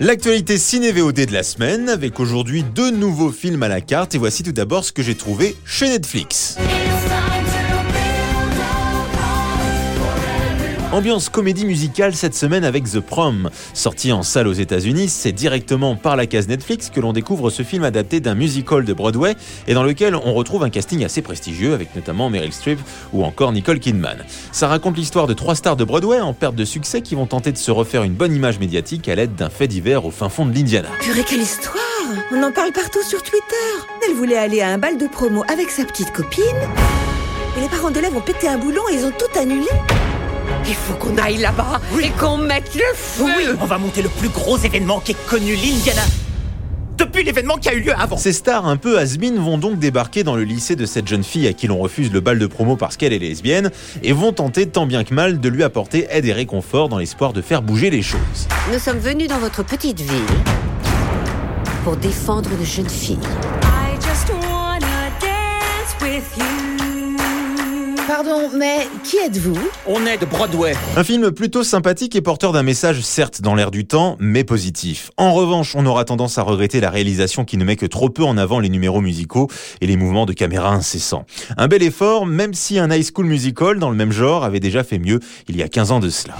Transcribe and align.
L'actualité 0.00 0.58
ciné-VOD 0.58 1.26
de 1.26 1.32
la 1.32 1.44
semaine, 1.44 1.88
avec 1.88 2.18
aujourd'hui 2.18 2.64
deux 2.64 2.90
nouveaux 2.90 3.30
films 3.30 3.62
à 3.62 3.68
la 3.68 3.80
carte, 3.80 4.16
et 4.16 4.18
voici 4.18 4.42
tout 4.42 4.50
d'abord 4.50 4.84
ce 4.84 4.90
que 4.90 5.02
j'ai 5.02 5.14
trouvé 5.14 5.54
chez 5.64 5.88
Netflix. 5.88 6.56
Ambiance 10.94 11.28
comédie 11.28 11.66
musicale 11.66 12.14
cette 12.14 12.36
semaine 12.36 12.62
avec 12.62 12.84
The 12.84 13.00
Prom. 13.00 13.50
Sorti 13.72 14.12
en 14.12 14.22
salle 14.22 14.46
aux 14.46 14.52
États-Unis, 14.52 15.08
c'est 15.08 15.32
directement 15.32 15.96
par 15.96 16.14
la 16.14 16.28
case 16.28 16.46
Netflix 16.46 16.88
que 16.88 17.00
l'on 17.00 17.12
découvre 17.12 17.50
ce 17.50 17.64
film 17.64 17.82
adapté 17.82 18.20
d'un 18.20 18.36
musical 18.36 18.84
de 18.84 18.92
Broadway 18.92 19.34
et 19.66 19.74
dans 19.74 19.82
lequel 19.82 20.14
on 20.14 20.32
retrouve 20.34 20.62
un 20.62 20.70
casting 20.70 21.04
assez 21.04 21.20
prestigieux 21.20 21.74
avec 21.74 21.96
notamment 21.96 22.30
Meryl 22.30 22.52
Streep 22.52 22.78
ou 23.12 23.24
encore 23.24 23.50
Nicole 23.50 23.80
Kidman. 23.80 24.18
Ça 24.52 24.68
raconte 24.68 24.96
l'histoire 24.96 25.26
de 25.26 25.34
trois 25.34 25.56
stars 25.56 25.74
de 25.74 25.82
Broadway 25.82 26.20
en 26.20 26.32
perte 26.32 26.54
de 26.54 26.64
succès 26.64 27.02
qui 27.02 27.16
vont 27.16 27.26
tenter 27.26 27.50
de 27.50 27.58
se 27.58 27.72
refaire 27.72 28.04
une 28.04 28.14
bonne 28.14 28.32
image 28.32 28.60
médiatique 28.60 29.08
à 29.08 29.16
l'aide 29.16 29.34
d'un 29.34 29.50
fait 29.50 29.66
divers 29.66 30.04
au 30.04 30.12
fin 30.12 30.28
fond 30.28 30.46
de 30.46 30.54
l'Indiana. 30.54 30.90
Purée, 31.00 31.24
quelle 31.28 31.42
histoire 31.42 31.74
On 32.30 32.40
en 32.40 32.52
parle 32.52 32.70
partout 32.70 33.02
sur 33.02 33.20
Twitter. 33.20 33.42
Elle 34.08 34.14
voulait 34.14 34.38
aller 34.38 34.60
à 34.60 34.68
un 34.68 34.78
bal 34.78 34.96
de 34.96 35.08
promo 35.08 35.42
avec 35.52 35.70
sa 35.70 35.84
petite 35.84 36.12
copine. 36.12 36.44
Et 37.58 37.62
les 37.62 37.68
parents 37.68 37.90
d'élèves 37.90 38.16
ont 38.16 38.20
pété 38.20 38.46
un 38.46 38.58
boulon 38.58 38.82
et 38.92 38.94
ils 38.94 39.04
ont 39.04 39.10
tout 39.10 39.36
annulé. 39.36 39.66
Il 40.66 40.74
faut 40.74 40.94
qu'on 40.94 41.16
aille 41.18 41.38
là-bas 41.38 41.80
et 42.02 42.10
qu'on 42.10 42.38
mette 42.38 42.74
le 42.74 42.94
feu 42.94 43.24
Oui, 43.24 43.46
on 43.60 43.66
va 43.66 43.78
monter 43.78 44.02
le 44.02 44.08
plus 44.08 44.28
gros 44.28 44.58
événement 44.58 45.00
qu'ait 45.00 45.16
connu 45.28 45.54
l'Indiana 45.54 46.02
depuis 46.96 47.24
l'événement 47.24 47.56
qui 47.56 47.68
a 47.68 47.74
eu 47.74 47.80
lieu 47.80 47.92
avant. 47.96 48.16
Ces 48.16 48.32
stars 48.32 48.66
un 48.66 48.76
peu 48.76 48.98
has 48.98 49.16
vont 49.38 49.58
donc 49.58 49.78
débarquer 49.78 50.22
dans 50.22 50.36
le 50.36 50.44
lycée 50.44 50.76
de 50.76 50.86
cette 50.86 51.08
jeune 51.08 51.24
fille 51.24 51.46
à 51.46 51.52
qui 51.52 51.66
l'on 51.66 51.78
refuse 51.78 52.12
le 52.12 52.20
bal 52.20 52.38
de 52.38 52.46
promo 52.46 52.76
parce 52.76 52.96
qu'elle 52.96 53.12
est 53.12 53.18
lesbienne 53.18 53.70
et 54.02 54.12
vont 54.12 54.32
tenter 54.32 54.68
tant 54.68 54.86
bien 54.86 55.04
que 55.04 55.14
mal 55.14 55.40
de 55.40 55.48
lui 55.48 55.62
apporter 55.62 56.06
aide 56.10 56.24
et 56.24 56.32
réconfort 56.32 56.88
dans 56.88 56.98
l'espoir 56.98 57.32
de 57.32 57.42
faire 57.42 57.62
bouger 57.62 57.90
les 57.90 58.02
choses. 58.02 58.48
Nous 58.72 58.78
sommes 58.78 58.98
venus 58.98 59.28
dans 59.28 59.38
votre 59.38 59.64
petite 59.64 60.00
ville 60.00 60.10
pour 61.84 61.96
défendre 61.96 62.50
une 62.58 62.64
jeune 62.64 62.88
fille. 62.88 63.18
Pardon, 68.06 68.50
mais 68.54 68.86
qui 69.02 69.16
êtes-vous? 69.16 69.58
On 69.86 70.04
est 70.04 70.18
de 70.18 70.26
Broadway. 70.26 70.74
Un 70.94 71.04
film 71.04 71.30
plutôt 71.30 71.64
sympathique 71.64 72.14
et 72.14 72.20
porteur 72.20 72.52
d'un 72.52 72.62
message 72.62 73.00
certes 73.00 73.40
dans 73.40 73.54
l'air 73.54 73.70
du 73.70 73.86
temps, 73.86 74.16
mais 74.20 74.44
positif. 74.44 75.10
En 75.16 75.32
revanche, 75.32 75.74
on 75.74 75.86
aura 75.86 76.04
tendance 76.04 76.36
à 76.36 76.42
regretter 76.42 76.80
la 76.80 76.90
réalisation 76.90 77.46
qui 77.46 77.56
ne 77.56 77.64
met 77.64 77.76
que 77.76 77.86
trop 77.86 78.10
peu 78.10 78.22
en 78.22 78.36
avant 78.36 78.60
les 78.60 78.68
numéros 78.68 79.00
musicaux 79.00 79.48
et 79.80 79.86
les 79.86 79.96
mouvements 79.96 80.26
de 80.26 80.34
caméra 80.34 80.70
incessants. 80.70 81.24
Un 81.56 81.66
bel 81.66 81.82
effort, 81.82 82.26
même 82.26 82.52
si 82.52 82.78
un 82.78 82.90
high 82.90 83.04
school 83.04 83.24
musical 83.24 83.78
dans 83.78 83.88
le 83.88 83.96
même 83.96 84.12
genre 84.12 84.44
avait 84.44 84.60
déjà 84.60 84.84
fait 84.84 84.98
mieux 84.98 85.20
il 85.48 85.56
y 85.56 85.62
a 85.62 85.68
15 85.68 85.92
ans 85.92 86.00
de 86.00 86.10
cela. 86.10 86.34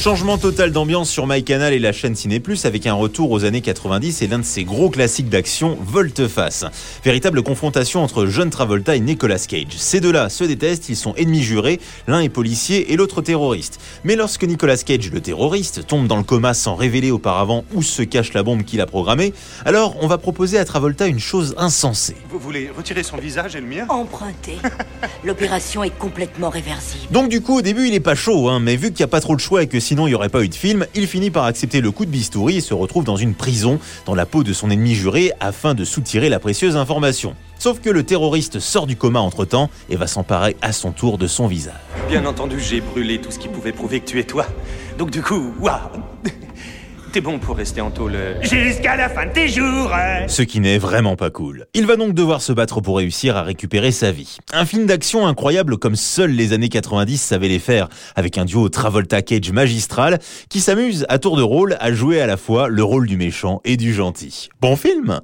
Changement 0.00 0.38
total 0.38 0.72
d'ambiance 0.72 1.10
sur 1.10 1.26
MyCanal 1.26 1.74
et 1.74 1.78
la 1.78 1.92
chaîne 1.92 2.16
Ciné 2.16 2.40
Plus 2.40 2.64
avec 2.64 2.86
un 2.86 2.94
retour 2.94 3.30
aux 3.30 3.44
années 3.44 3.60
90 3.60 4.22
et 4.22 4.28
l'un 4.28 4.38
de 4.38 4.44
ses 4.44 4.64
gros 4.64 4.88
classiques 4.88 5.28
d'action, 5.28 5.76
Volte-Face. 5.78 6.64
Véritable 7.04 7.42
confrontation 7.42 8.02
entre 8.02 8.24
John 8.24 8.48
Travolta 8.48 8.96
et 8.96 9.00
Nicolas 9.00 9.38
Cage. 9.38 9.76
Ces 9.76 10.00
deux-là 10.00 10.30
se 10.30 10.44
détestent, 10.44 10.88
ils 10.88 10.96
sont 10.96 11.14
ennemis 11.16 11.42
jurés, 11.42 11.80
l'un 12.08 12.20
est 12.20 12.30
policier 12.30 12.94
et 12.94 12.96
l'autre 12.96 13.20
terroriste. 13.20 13.78
Mais 14.02 14.16
lorsque 14.16 14.42
Nicolas 14.44 14.78
Cage, 14.78 15.10
le 15.12 15.20
terroriste, 15.20 15.86
tombe 15.86 16.06
dans 16.06 16.16
le 16.16 16.22
coma 16.22 16.54
sans 16.54 16.76
révéler 16.76 17.10
auparavant 17.10 17.66
où 17.74 17.82
se 17.82 18.00
cache 18.00 18.32
la 18.32 18.42
bombe 18.42 18.62
qu'il 18.64 18.80
a 18.80 18.86
programmée, 18.86 19.34
alors 19.66 19.96
on 20.00 20.06
va 20.06 20.16
proposer 20.16 20.56
à 20.56 20.64
Travolta 20.64 21.08
une 21.08 21.20
chose 21.20 21.54
insensée. 21.58 22.16
Vous 22.30 22.38
voulez 22.38 22.70
retirer 22.74 23.02
son 23.02 23.18
visage 23.18 23.54
et 23.54 23.60
le 23.60 23.66
mien? 23.66 23.84
Emprunté. 23.90 24.56
L'opération 25.24 25.84
est 25.84 25.90
complètement 25.98 26.48
réversible. 26.48 27.12
Donc 27.12 27.28
du 27.28 27.42
coup 27.42 27.58
au 27.58 27.62
début 27.62 27.86
il 27.88 27.92
est 27.92 28.00
pas 28.00 28.14
chaud, 28.14 28.48
hein, 28.48 28.60
mais 28.60 28.76
vu 28.76 28.92
qu'il 28.92 29.00
n'y 29.00 29.04
a 29.04 29.08
pas 29.08 29.20
trop 29.20 29.36
de 29.36 29.40
choix 29.40 29.62
et 29.62 29.66
que 29.66 29.78
sinon 29.90 30.06
il 30.06 30.10
n'y 30.10 30.14
aurait 30.14 30.28
pas 30.28 30.44
eu 30.44 30.48
de 30.48 30.54
film, 30.54 30.86
il 30.94 31.08
finit 31.08 31.32
par 31.32 31.46
accepter 31.46 31.80
le 31.80 31.90
coup 31.90 32.04
de 32.04 32.12
bistouri 32.12 32.58
et 32.58 32.60
se 32.60 32.74
retrouve 32.74 33.02
dans 33.02 33.16
une 33.16 33.34
prison, 33.34 33.80
dans 34.06 34.14
la 34.14 34.24
peau 34.24 34.44
de 34.44 34.52
son 34.52 34.70
ennemi 34.70 34.94
juré, 34.94 35.32
afin 35.40 35.74
de 35.74 35.84
soutirer 35.84 36.28
la 36.28 36.38
précieuse 36.38 36.76
information. 36.76 37.34
Sauf 37.58 37.80
que 37.80 37.90
le 37.90 38.04
terroriste 38.04 38.60
sort 38.60 38.86
du 38.86 38.94
coma 38.94 39.18
entre-temps 39.18 39.68
et 39.88 39.96
va 39.96 40.06
s'emparer 40.06 40.56
à 40.62 40.70
son 40.70 40.92
tour 40.92 41.18
de 41.18 41.26
son 41.26 41.48
visage. 41.48 41.74
Bien 42.08 42.24
entendu, 42.24 42.60
j'ai 42.60 42.80
brûlé 42.80 43.20
tout 43.20 43.32
ce 43.32 43.40
qui 43.40 43.48
pouvait 43.48 43.72
prouver 43.72 43.98
que 43.98 44.08
tu 44.08 44.20
es 44.20 44.24
toi. 44.24 44.46
Donc 44.96 45.10
du 45.10 45.22
coup, 45.22 45.54
waouh 45.58 45.80
T'es 47.12 47.20
bon 47.20 47.40
pour 47.40 47.56
rester 47.56 47.80
en 47.80 47.90
tôle 47.90 48.14
euh, 48.14 48.40
jusqu'à 48.42 48.94
la 48.94 49.08
fin 49.08 49.26
de 49.26 49.32
tes 49.32 49.48
jours. 49.48 49.90
Ce 50.28 50.42
qui 50.42 50.60
n'est 50.60 50.78
vraiment 50.78 51.16
pas 51.16 51.30
cool. 51.30 51.66
Il 51.74 51.86
va 51.86 51.96
donc 51.96 52.14
devoir 52.14 52.40
se 52.40 52.52
battre 52.52 52.80
pour 52.80 52.98
réussir 52.98 53.36
à 53.36 53.42
récupérer 53.42 53.90
sa 53.90 54.12
vie. 54.12 54.36
Un 54.52 54.64
film 54.64 54.86
d'action 54.86 55.26
incroyable 55.26 55.76
comme 55.76 55.96
seuls 55.96 56.30
les 56.30 56.52
années 56.52 56.68
90 56.68 57.20
savaient 57.20 57.48
les 57.48 57.58
faire, 57.58 57.88
avec 58.14 58.38
un 58.38 58.44
duo 58.44 58.68
Travolta-Cage 58.68 59.50
magistral 59.50 60.20
qui 60.48 60.60
s'amuse 60.60 61.04
à 61.08 61.18
tour 61.18 61.36
de 61.36 61.42
rôle 61.42 61.76
à 61.80 61.92
jouer 61.92 62.20
à 62.20 62.28
la 62.28 62.36
fois 62.36 62.68
le 62.68 62.84
rôle 62.84 63.08
du 63.08 63.16
méchant 63.16 63.60
et 63.64 63.76
du 63.76 63.92
gentil. 63.92 64.48
Bon 64.60 64.76
film 64.76 65.20